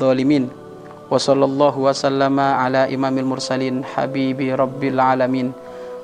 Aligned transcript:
Dhalimin. 0.00 0.50
Wa 1.08 1.16
sallallahu 1.16 1.88
wa 1.88 1.94
sallama 1.94 2.58
ala 2.62 2.90
imamil 2.90 3.26
mursalin 3.26 3.84
habibi 3.84 4.52
rabbil 4.52 4.98
alamin. 4.98 5.54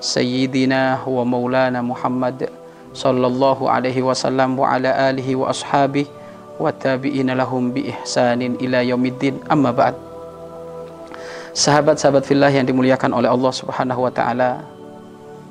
Sayyidina 0.04 1.00
wa 1.08 1.24
maulana 1.24 1.80
Muhammad 1.80 2.48
sallallahu 2.94 3.66
alaihi 3.66 4.00
wasallam 4.00 4.54
wa 4.54 4.70
ala 4.70 5.10
alihi 5.10 5.34
wa 5.34 5.50
ashabihi 5.50 6.06
wa 6.62 6.70
tabi'ina 6.70 7.34
lahum 7.34 7.74
bi 7.74 7.90
ihsanin 7.90 8.54
ila 8.62 8.80
yaumiddin 8.86 9.42
amma 9.50 9.74
ba'd 9.74 9.98
Sahabat-sahabat 11.54 12.26
fillah 12.26 12.50
yang 12.50 12.66
dimuliakan 12.66 13.14
oleh 13.14 13.30
Allah 13.30 13.52
Subhanahu 13.54 14.06
wa 14.06 14.10
taala 14.10 14.66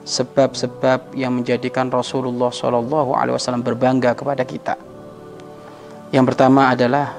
sebab-sebab 0.03 1.15
yang 1.15 1.31
menjadikan 1.31 1.87
Rasulullah 1.87 2.51
wasallam 2.51 3.63
berbangga 3.63 4.11
kepada 4.11 4.43
kita. 4.43 4.75
Yang 6.13 6.25
pertama 6.29 6.69
adalah 6.69 7.17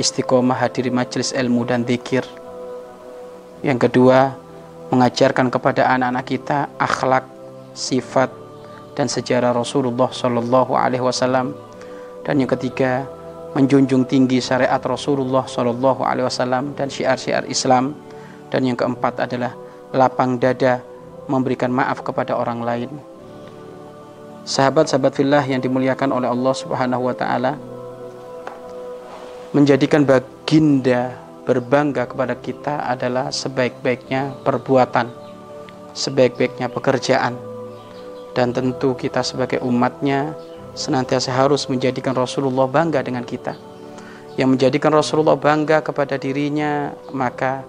istiqomah 0.00 0.56
hadiri 0.56 0.88
majelis 0.88 1.36
ilmu 1.36 1.68
dan 1.68 1.84
zikir. 1.84 2.24
Yang 3.60 3.88
kedua, 3.88 4.32
mengajarkan 4.88 5.52
kepada 5.52 5.92
anak-anak 5.92 6.24
kita 6.24 6.72
akhlak, 6.80 7.28
sifat, 7.76 8.32
dan 8.96 9.12
sejarah 9.12 9.52
Rasulullah 9.52 10.08
Shallallahu 10.08 10.72
Alaihi 10.72 11.04
Wasallam. 11.04 11.52
Dan 12.24 12.40
yang 12.40 12.48
ketiga 12.48 13.04
menjunjung 13.52 14.08
tinggi 14.08 14.40
syariat 14.40 14.80
Rasulullah 14.80 15.44
Shallallahu 15.44 16.00
Alaihi 16.00 16.24
Wasallam 16.24 16.72
dan 16.72 16.88
syiar-syiar 16.88 17.44
Islam. 17.52 17.92
Dan 18.48 18.64
yang 18.64 18.80
keempat 18.80 19.28
adalah 19.28 19.52
lapang 19.92 20.40
dada 20.40 20.80
memberikan 21.28 21.68
maaf 21.68 22.00
kepada 22.00 22.32
orang 22.32 22.64
lain. 22.64 22.90
Sahabat-sahabat 24.48 25.20
fillah 25.20 25.44
yang 25.44 25.60
dimuliakan 25.60 26.16
oleh 26.16 26.32
Allah 26.32 26.54
Subhanahu 26.56 27.12
wa 27.12 27.14
taala 27.14 27.60
menjadikan 29.52 30.04
baginda 30.04 31.16
berbangga 31.44 32.08
kepada 32.08 32.36
kita 32.36 32.88
adalah 32.88 33.28
sebaik-baiknya 33.28 34.36
perbuatan 34.44 35.22
sebaik-baiknya 35.92 36.72
pekerjaan. 36.72 37.36
Dan 38.32 38.56
tentu 38.56 38.96
kita 38.96 39.20
sebagai 39.20 39.60
umatnya 39.60 40.32
senantiasa 40.72 41.36
harus 41.36 41.68
menjadikan 41.68 42.16
Rasulullah 42.16 42.64
bangga 42.64 43.04
dengan 43.04 43.28
kita. 43.28 43.52
Yang 44.40 44.48
menjadikan 44.56 44.92
Rasulullah 44.96 45.36
bangga 45.36 45.84
kepada 45.84 46.16
dirinya 46.16 46.96
maka 47.12 47.60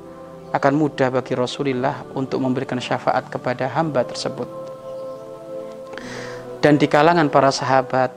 akan 0.56 0.74
mudah 0.80 1.12
bagi 1.12 1.36
Rasulullah 1.36 2.08
untuk 2.16 2.40
memberikan 2.40 2.80
syafaat 2.80 3.28
kepada 3.28 3.68
hamba 3.68 4.08
tersebut. 4.08 4.48
Dan 6.64 6.80
di 6.80 6.88
kalangan 6.88 7.28
para 7.28 7.52
sahabat 7.52 8.16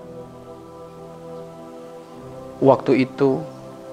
waktu 2.62 3.10
itu 3.10 3.42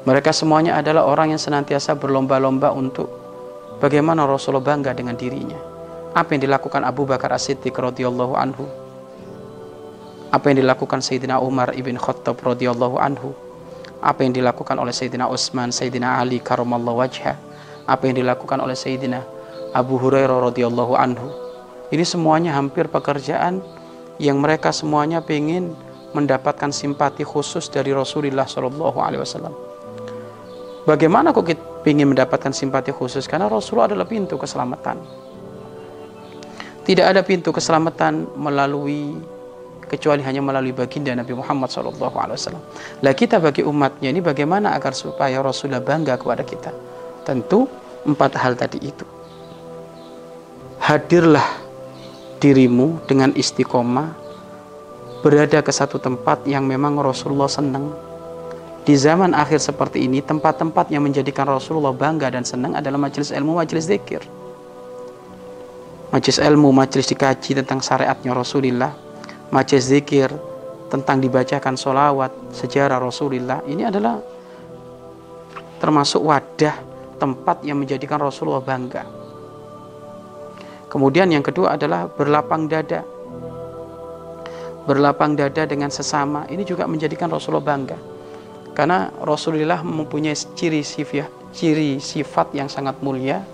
mereka 0.03 0.35
semuanya 0.35 0.75
adalah 0.75 1.07
orang 1.07 1.31
yang 1.31 1.39
senantiasa 1.39 1.95
berlomba-lomba 1.95 2.75
untuk 2.75 3.07
bagaimana 3.79 4.27
Rasulullah 4.27 4.75
bangga 4.75 4.91
dengan 4.91 5.15
dirinya. 5.15 5.55
Apa 6.11 6.35
yang 6.35 6.43
dilakukan 6.43 6.83
Abu 6.83 7.07
Bakar 7.07 7.31
As-Siddiq 7.31 7.71
radhiyallahu 7.71 8.35
anhu? 8.35 8.67
Apa 10.27 10.51
yang 10.51 10.59
dilakukan 10.59 10.99
Sayyidina 10.99 11.39
Umar 11.39 11.71
ibn 11.71 11.95
Khattab 11.95 12.35
radhiyallahu 12.43 12.99
anhu? 12.99 13.31
Apa 14.03 14.27
yang 14.27 14.35
dilakukan 14.35 14.75
oleh 14.75 14.91
Sayyidina 14.91 15.31
Utsman 15.31 15.71
Sayyidina 15.71 16.19
Ali 16.19 16.43
karamallahu 16.43 16.99
wajha? 16.99 17.39
Apa 17.87 18.03
yang 18.11 18.19
dilakukan 18.19 18.59
oleh 18.59 18.75
Sayyidina 18.75 19.23
Abu 19.71 20.03
Hurairah 20.03 20.51
radhiyallahu 20.51 20.99
anhu? 20.99 21.31
Ini 21.95 22.03
semuanya 22.03 22.59
hampir 22.59 22.91
pekerjaan 22.91 23.63
yang 24.19 24.35
mereka 24.43 24.75
semuanya 24.75 25.23
ingin 25.31 25.71
mendapatkan 26.11 26.75
simpati 26.75 27.23
khusus 27.23 27.71
dari 27.71 27.95
Rasulullah 27.95 28.43
Shallallahu 28.43 28.99
Alaihi 28.99 29.23
Wasallam. 29.23 29.72
Bagaimana 30.83 31.31
kok 31.31 31.47
kita 31.47 31.63
ingin 31.87 32.11
mendapatkan 32.11 32.51
simpati 32.51 32.91
khusus? 32.91 33.23
Karena 33.23 33.47
Rasulullah 33.47 33.87
adalah 33.87 34.03
pintu 34.03 34.35
keselamatan. 34.35 34.99
Tidak 36.83 37.05
ada 37.07 37.23
pintu 37.23 37.55
keselamatan 37.55 38.35
melalui 38.35 39.15
kecuali 39.87 40.19
hanya 40.27 40.43
melalui 40.43 40.75
baginda 40.75 41.15
Nabi 41.15 41.31
Muhammad 41.31 41.71
SAW. 41.71 42.59
Lah 42.99 43.13
kita 43.15 43.39
bagi 43.39 43.63
umatnya 43.63 44.11
ini 44.11 44.19
bagaimana 44.19 44.75
agar 44.75 44.91
supaya 44.91 45.39
Rasulullah 45.39 45.79
bangga 45.79 46.19
kepada 46.19 46.43
kita? 46.43 46.75
Tentu 47.23 47.63
empat 48.03 48.35
hal 48.35 48.59
tadi 48.59 48.83
itu. 48.83 49.07
Hadirlah 50.83 51.47
dirimu 52.43 52.99
dengan 53.07 53.31
istiqomah 53.31 54.19
berada 55.23 55.63
ke 55.63 55.71
satu 55.71 55.95
tempat 55.95 56.43
yang 56.43 56.67
memang 56.67 56.99
Rasulullah 56.99 57.47
senang. 57.47 57.95
Di 58.83 58.99
zaman 58.99 59.31
akhir 59.31 59.63
seperti 59.63 60.03
ini, 60.03 60.19
tempat-tempat 60.19 60.91
yang 60.91 61.07
menjadikan 61.07 61.47
Rasulullah 61.47 61.95
bangga 61.95 62.27
dan 62.27 62.43
senang 62.43 62.75
adalah 62.75 62.99
majelis 62.99 63.31
ilmu, 63.31 63.55
majelis 63.55 63.87
zikir 63.87 64.23
majelis 66.13 66.37
ilmu, 66.37 66.69
majelis 66.69 67.09
dikaji 67.09 67.57
tentang 67.57 67.81
syariatnya 67.81 68.37
Rasulullah, 68.37 68.93
majelis 69.49 69.89
zikir 69.89 70.29
tentang 70.93 71.17
dibacakan 71.17 71.73
solawat, 71.73 72.29
sejarah 72.53 73.01
Rasulullah. 73.01 73.65
Ini 73.65 73.89
adalah 73.89 74.21
termasuk 75.81 76.21
wadah 76.21 76.77
tempat 77.17 77.65
yang 77.65 77.81
menjadikan 77.81 78.21
Rasulullah 78.21 78.61
bangga. 78.61 79.01
Kemudian 80.85 81.33
yang 81.33 81.41
kedua 81.41 81.73
adalah 81.73 82.05
berlapang 82.05 82.69
dada. 82.69 83.01
Berlapang 84.85 85.33
dada 85.33 85.65
dengan 85.65 85.89
sesama 85.89 86.45
ini 86.53 86.61
juga 86.61 86.85
menjadikan 86.85 87.25
Rasulullah 87.33 87.65
bangga. 87.65 87.97
Karena 88.73 89.13
Rasulullah 89.21 89.85
mempunyai 89.85 90.33
ciri 90.33 90.81
sifat, 90.81 91.29
ciri 91.53 92.01
sifat 92.01 92.57
yang 92.57 92.67
sangat 92.67 92.97
mulia. 93.05 93.45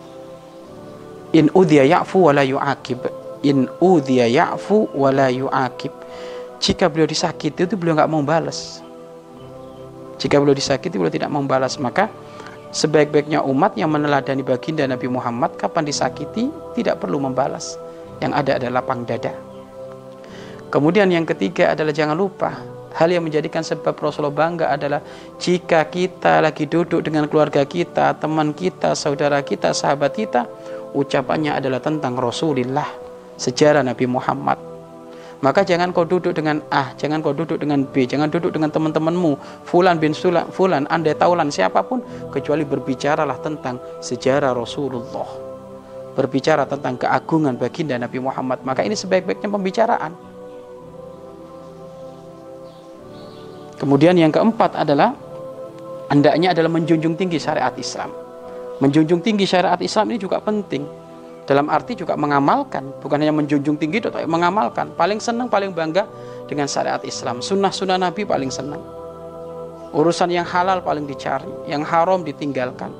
In 1.35 1.51
udhiya 1.53 1.85
ya'fu 1.85 2.25
wa 2.25 2.33
la 2.33 2.41
yu'akib 2.41 3.05
in 3.45 3.69
udhiya 3.77 4.25
ya'fu 4.25 4.89
wa 4.97 5.13
la 5.13 5.29
yu'akib 5.29 5.93
jika 6.59 6.91
beliau 6.91 7.07
disakiti 7.07 7.63
itu 7.63 7.75
beliau 7.79 7.95
nggak 7.95 8.11
mau 8.11 8.19
balas. 8.19 8.83
Jika 10.19 10.35
beliau 10.41 10.57
disakiti 10.57 10.99
beliau 10.99 11.13
tidak 11.13 11.31
mau 11.31 11.39
balas. 11.47 11.79
Maka 11.79 12.11
sebaik-baiknya 12.75 13.39
umat 13.47 13.79
yang 13.79 13.93
meneladani 13.95 14.43
baginda 14.43 14.83
Nabi 14.83 15.07
Muhammad 15.07 15.55
kapan 15.55 15.87
disakiti 15.87 16.51
tidak 16.75 16.99
perlu 16.99 17.23
membalas. 17.23 17.79
Yang 18.19 18.33
ada 18.35 18.51
adalah 18.59 18.83
lapang 18.83 19.07
dada. 19.07 19.31
Kemudian 20.67 21.07
yang 21.09 21.23
ketiga 21.23 21.71
adalah 21.71 21.95
jangan 21.95 22.19
lupa 22.19 22.51
hal 22.95 23.09
yang 23.09 23.25
menjadikan 23.25 23.61
sebab 23.61 23.93
Rasulullah 23.97 24.33
bangga 24.33 24.71
adalah 24.73 25.01
jika 25.37 25.85
kita 25.85 26.41
lagi 26.41 26.65
duduk 26.65 27.05
dengan 27.05 27.29
keluarga 27.29 27.65
kita, 27.65 28.17
teman 28.17 28.55
kita, 28.55 28.97
saudara 28.97 29.41
kita, 29.45 29.73
sahabat 29.73 30.15
kita, 30.17 30.49
ucapannya 30.93 31.57
adalah 31.57 31.77
tentang 31.83 32.17
Rasulullah, 32.17 32.89
sejarah 33.37 33.85
Nabi 33.85 34.05
Muhammad. 34.09 34.69
Maka 35.39 35.63
jangan 35.63 35.95
kau 35.95 36.03
duduk 36.03 36.35
dengan 36.35 36.59
A, 36.67 36.91
jangan 36.99 37.23
kau 37.23 37.31
duduk 37.31 37.63
dengan 37.63 37.87
B, 37.87 38.03
jangan 38.03 38.27
duduk 38.27 38.51
dengan 38.51 38.75
teman-temanmu, 38.75 39.39
fulan 39.63 39.95
bin 39.95 40.11
Sulan, 40.11 40.51
fulan, 40.51 40.83
andai 40.91 41.15
taulan 41.15 41.47
siapa 41.47 41.79
pun, 41.79 42.03
kecuali 42.27 42.67
berbicaralah 42.67 43.39
tentang 43.39 43.79
sejarah 44.03 44.51
Rasulullah. 44.51 45.31
Berbicara 46.19 46.67
tentang 46.67 46.99
keagungan 46.99 47.55
baginda 47.55 47.95
Nabi 47.95 48.19
Muhammad. 48.19 48.59
Maka 48.67 48.83
ini 48.83 48.99
sebaik-baiknya 48.99 49.47
pembicaraan. 49.47 50.11
Kemudian 53.79 54.19
yang 54.19 54.29
keempat 54.29 54.75
adalah 54.75 55.15
hendaknya 56.11 56.51
adalah 56.51 56.67
menjunjung 56.67 57.15
tinggi 57.15 57.39
syariat 57.39 57.71
Islam. 57.79 58.11
Menjunjung 58.83 59.23
tinggi 59.23 59.47
syariat 59.47 59.79
Islam 59.79 60.11
ini 60.11 60.19
juga 60.19 60.43
penting. 60.43 60.83
Dalam 61.47 61.65
arti 61.71 61.97
juga 61.97 62.13
mengamalkan, 62.13 63.01
bukan 63.01 63.17
hanya 63.25 63.33
menjunjung 63.33 63.79
tinggi, 63.81 64.05
tetapi 64.05 64.29
mengamalkan. 64.29 64.93
Paling 64.93 65.17
senang, 65.17 65.49
paling 65.49 65.73
bangga 65.73 66.05
dengan 66.45 66.69
syariat 66.69 67.01
Islam. 67.01 67.41
Sunnah-sunnah 67.41 67.97
Nabi 67.97 68.21
paling 68.21 68.53
senang. 68.53 68.83
Urusan 69.89 70.29
yang 70.29 70.45
halal 70.45 70.85
paling 70.85 71.09
dicari, 71.09 71.49
yang 71.65 71.81
haram 71.81 72.21
ditinggalkan. 72.21 72.93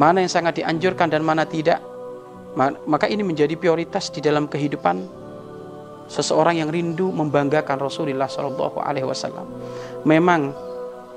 Mana 0.00 0.24
yang 0.24 0.32
sangat 0.32 0.56
dianjurkan 0.56 1.12
dan 1.12 1.20
mana 1.20 1.44
tidak. 1.44 1.84
Maka 2.88 3.10
ini 3.10 3.20
menjadi 3.20 3.58
prioritas 3.58 4.08
di 4.08 4.24
dalam 4.24 4.48
kehidupan 4.48 5.23
seseorang 6.08 6.60
yang 6.60 6.68
rindu 6.68 7.08
membanggakan 7.10 7.80
Rasulullah 7.80 8.28
Shallallahu 8.28 8.80
Alaihi 8.80 9.06
Wasallam. 9.08 9.48
Memang 10.04 10.52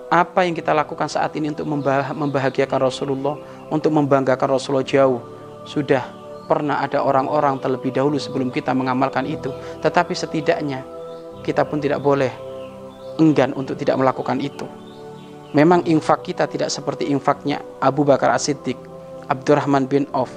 apa 0.07 0.47
yang 0.47 0.55
kita 0.55 0.71
lakukan 0.71 1.11
saat 1.11 1.35
ini 1.35 1.51
untuk 1.51 1.67
membahagiakan 2.15 2.79
Rasulullah, 2.79 3.35
untuk 3.67 3.91
membanggakan 3.91 4.55
Rasulullah 4.55 4.87
jauh, 4.87 5.19
sudah 5.67 6.03
pernah 6.47 6.79
ada 6.79 7.03
orang-orang 7.03 7.59
terlebih 7.59 7.91
dahulu 7.91 8.15
sebelum 8.15 8.47
kita 8.47 8.71
mengamalkan 8.71 9.27
itu. 9.27 9.51
Tetapi 9.83 10.15
setidaknya 10.15 10.87
kita 11.43 11.67
pun 11.67 11.83
tidak 11.83 11.99
boleh 11.99 12.31
enggan 13.19 13.51
untuk 13.51 13.75
tidak 13.75 13.99
melakukan 13.99 14.39
itu. 14.39 14.63
Memang 15.51 15.83
infak 15.87 16.23
kita 16.23 16.47
tidak 16.47 16.71
seperti 16.71 17.11
infaknya 17.11 17.59
Abu 17.83 18.07
Bakar 18.07 18.31
As-Siddiq, 18.35 18.79
Abdurrahman 19.27 19.87
bin 19.91 20.07
Auf, 20.15 20.31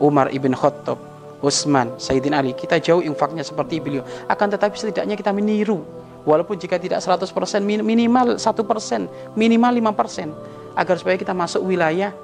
Umar 0.00 0.28
ibn 0.32 0.52
Khattab, 0.52 1.00
Utsman, 1.44 2.00
Sayyidina 2.00 2.40
Ali. 2.40 2.56
Kita 2.56 2.80
jauh 2.80 3.04
infaknya 3.04 3.44
seperti 3.44 3.78
beliau. 3.78 4.02
Akan 4.26 4.48
tetapi 4.48 4.74
setidaknya 4.74 5.14
kita 5.14 5.30
meniru. 5.30 5.84
Walaupun 6.24 6.56
jika 6.56 6.80
tidak 6.80 7.04
100% 7.04 7.28
minimal 7.60 8.40
1% 8.40 9.36
minimal 9.36 9.72
5% 9.92 10.32
agar 10.72 10.94
supaya 10.96 11.20
kita 11.20 11.36
masuk 11.36 11.60
wilayah 11.68 12.16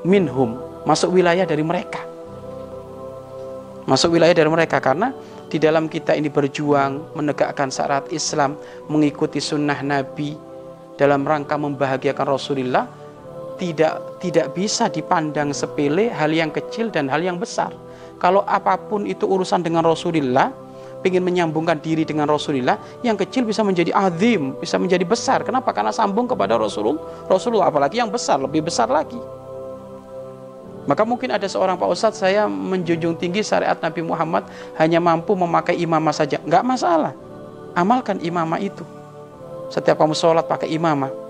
minhum. 0.00 0.56
Masuk 0.88 1.12
wilayah 1.12 1.44
dari 1.44 1.60
mereka. 1.60 2.00
Masuk 3.84 4.16
wilayah 4.16 4.32
dari 4.32 4.48
mereka. 4.48 4.80
Karena 4.80 5.12
di 5.52 5.60
dalam 5.60 5.92
kita 5.92 6.16
ini 6.16 6.32
berjuang 6.32 7.12
menegakkan 7.12 7.68
syarat 7.68 8.08
Islam 8.08 8.56
mengikuti 8.88 9.44
sunnah 9.44 9.84
Nabi 9.84 10.36
dalam 10.96 11.20
rangka 11.22 11.60
membahagiakan 11.60 12.26
Rasulullah 12.26 13.03
tidak 13.60 14.18
tidak 14.18 14.50
bisa 14.56 14.90
dipandang 14.90 15.54
sepele 15.54 16.10
hal 16.10 16.30
yang 16.30 16.50
kecil 16.50 16.90
dan 16.90 17.06
hal 17.06 17.22
yang 17.22 17.38
besar 17.38 17.70
kalau 18.18 18.42
apa 18.48 18.78
pun 18.78 19.04
itu 19.04 19.26
urusan 19.26 19.62
dengan 19.62 19.84
Rasulullah 19.84 20.64
ingin 21.04 21.20
menyambungkan 21.20 21.78
diri 21.84 22.02
dengan 22.02 22.24
Rasulullah, 22.24 22.80
yang 23.04 23.14
kecil 23.14 23.44
bisa 23.44 23.60
menjadi 23.60 23.92
azim, 23.92 24.56
bisa 24.56 24.80
menjadi 24.80 25.04
besar. 25.04 25.44
Kenapa? 25.44 25.70
Karena 25.76 25.92
sambung 25.92 26.24
kepada 26.24 26.56
Rasulullah, 26.56 27.28
Rasulullah 27.28 27.68
apalagi 27.68 28.00
yang 28.00 28.08
besar, 28.08 28.40
lebih 28.40 28.64
besar 28.64 28.88
lagi. 28.88 29.20
Maka 30.84 31.04
mungkin 31.04 31.32
ada 31.32 31.48
seorang 31.48 31.80
Pak 31.80 31.88
Ustadz 31.88 32.20
saya 32.20 32.44
menjunjung 32.44 33.16
tinggi 33.16 33.40
syariat 33.40 33.76
Nabi 33.80 34.04
Muhammad 34.04 34.44
hanya 34.76 35.00
mampu 35.00 35.32
memakai 35.32 35.80
imamah 35.80 36.12
saja. 36.12 36.36
Enggak 36.44 36.60
masalah. 36.60 37.16
Amalkan 37.72 38.20
imamah 38.20 38.60
itu. 38.60 38.84
Setiap 39.72 39.96
kamu 39.96 40.12
sholat 40.12 40.44
pakai 40.44 40.68
imamah 40.76 41.23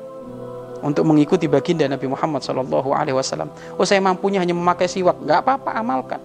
untuk 0.85 1.09
mengikuti 1.09 1.49
baginda 1.49 1.89
Nabi 1.89 2.05
Muhammad 2.05 2.45
Shallallahu 2.45 2.93
Alaihi 2.93 3.17
Wasallam. 3.17 3.49
Oh 3.81 3.89
saya 3.89 4.05
mampunya 4.05 4.45
hanya 4.45 4.53
memakai 4.53 4.85
siwak, 4.85 5.17
nggak 5.25 5.41
apa-apa 5.41 5.71
amalkan. 5.81 6.21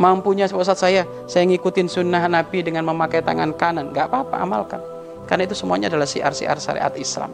Mampunya 0.00 0.48
Ustaz 0.48 0.80
saya 0.80 1.04
saya 1.28 1.44
ngikutin 1.44 1.84
sunnah 1.84 2.24
Nabi 2.24 2.64
dengan 2.64 2.88
memakai 2.88 3.20
tangan 3.20 3.52
kanan. 3.52 3.92
Nggak 3.92 4.08
apa-apa 4.08 4.36
amalkan. 4.40 4.80
Karena 5.28 5.44
itu 5.44 5.52
semuanya 5.52 5.92
adalah 5.92 6.08
siar-siar 6.08 6.56
syariat 6.56 6.96
Islam. 6.96 7.28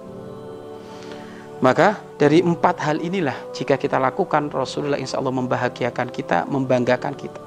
Maka 1.62 2.02
dari 2.18 2.42
empat 2.42 2.82
hal 2.82 2.98
inilah 2.98 3.34
jika 3.54 3.78
kita 3.78 3.98
lakukan 3.98 4.50
Rasulullah 4.50 4.98
insya 4.98 5.22
Allah 5.22 5.34
membahagiakan 5.34 6.06
kita 6.10 6.46
membanggakan 6.50 7.14
kita. 7.14 7.40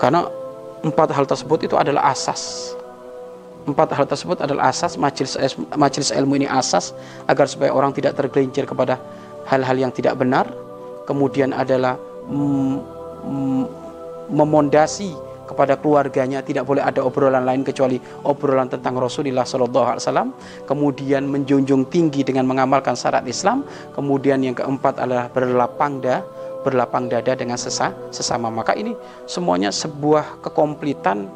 Karena 0.00 0.28
empat 0.80 1.12
hal 1.12 1.28
tersebut 1.28 1.68
itu 1.68 1.76
adalah 1.76 2.08
asas 2.08 2.72
empat 3.68 3.92
hal 3.92 4.06
tersebut 4.08 4.40
adalah 4.40 4.72
asas 4.72 4.96
majelis 4.96 5.36
majelis 5.76 6.10
ilmu 6.14 6.40
ini 6.40 6.48
asas 6.48 6.96
agar 7.28 7.44
supaya 7.48 7.74
orang 7.74 7.92
tidak 7.92 8.16
tergelincir 8.16 8.64
kepada 8.64 8.96
hal-hal 9.48 9.76
yang 9.76 9.92
tidak 9.92 10.16
benar. 10.16 10.48
Kemudian 11.08 11.50
adalah 11.50 11.98
memondasi 14.30 15.10
kepada 15.50 15.74
keluarganya. 15.74 16.38
Tidak 16.38 16.62
boleh 16.62 16.86
ada 16.86 17.02
obrolan 17.02 17.42
lain 17.42 17.66
kecuali 17.66 17.98
obrolan 18.22 18.70
tentang 18.70 18.94
Rasulullah 18.94 19.42
Shallallahu 19.42 19.88
Alaihi 19.90 20.02
Wasallam. 20.06 20.30
Kemudian 20.70 21.26
menjunjung 21.26 21.90
tinggi 21.90 22.22
dengan 22.22 22.46
mengamalkan 22.46 22.94
syarat 22.94 23.26
Islam. 23.26 23.66
Kemudian 23.90 24.38
yang 24.46 24.54
keempat 24.54 25.02
adalah 25.02 25.26
berlapang 25.34 25.98
dada 25.98 26.22
berlapang 26.60 27.08
dada 27.08 27.32
dengan 27.32 27.56
sesa, 27.56 27.92
sesama. 28.12 28.52
Maka 28.52 28.76
ini 28.76 28.92
semuanya 29.24 29.72
sebuah 29.72 30.44
kekomplitan 30.44 31.26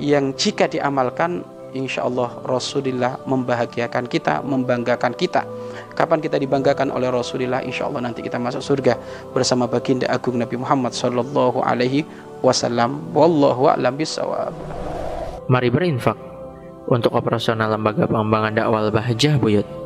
yang 0.00 0.34
jika 0.34 0.66
diamalkan 0.66 1.44
insya 1.74 2.06
Allah 2.06 2.30
Rasulullah 2.46 3.20
membahagiakan 3.26 4.06
kita, 4.06 4.40
membanggakan 4.46 5.12
kita. 5.12 5.42
Kapan 5.92 6.22
kita 6.22 6.38
dibanggakan 6.38 6.94
oleh 6.94 7.10
Rasulullah, 7.10 7.60
insya 7.60 7.90
Allah 7.90 8.06
nanti 8.06 8.22
kita 8.22 8.38
masuk 8.38 8.62
surga 8.62 8.96
bersama 9.34 9.66
baginda 9.68 10.08
agung 10.08 10.38
Nabi 10.38 10.56
Muhammad 10.56 10.94
Sallallahu 10.94 11.60
Alaihi 11.60 12.06
Wasallam. 12.40 13.12
Wallahu 13.12 13.68
a'lam 13.68 13.98
bisawab. 13.98 14.54
Mari 15.50 15.68
berinfak 15.68 16.16
untuk 16.88 17.12
operasional 17.12 17.74
lembaga 17.74 18.08
pengembangan 18.08 18.56
dakwah 18.56 18.88
Bahjah 18.88 19.36
Buyut. 19.36 19.83